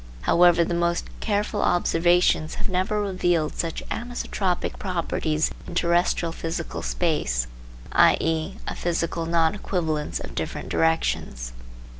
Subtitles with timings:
[0.21, 7.45] However, the most careful observations have never revealed such anisotropic properties in terrestrial physical space,
[7.91, 8.55] i.e.
[8.67, 11.53] a physical non equivalence of different directions.